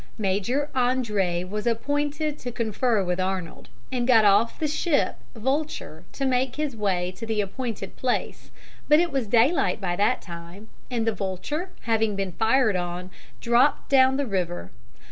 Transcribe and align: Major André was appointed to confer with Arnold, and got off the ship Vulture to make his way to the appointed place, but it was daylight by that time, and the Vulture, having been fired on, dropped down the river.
Major 0.17 0.71
André 0.73 1.47
was 1.47 1.67
appointed 1.67 2.39
to 2.39 2.51
confer 2.51 3.03
with 3.03 3.19
Arnold, 3.19 3.69
and 3.91 4.07
got 4.07 4.25
off 4.25 4.57
the 4.59 4.67
ship 4.67 5.17
Vulture 5.35 6.05
to 6.13 6.25
make 6.25 6.55
his 6.55 6.75
way 6.75 7.11
to 7.11 7.27
the 7.27 7.39
appointed 7.39 7.95
place, 7.97 8.49
but 8.89 8.99
it 8.99 9.11
was 9.11 9.27
daylight 9.27 9.79
by 9.79 9.95
that 9.95 10.19
time, 10.19 10.69
and 10.89 11.05
the 11.05 11.13
Vulture, 11.13 11.69
having 11.81 12.15
been 12.15 12.31
fired 12.31 12.75
on, 12.75 13.11
dropped 13.41 13.89
down 13.91 14.17
the 14.17 14.25
river. 14.25 14.71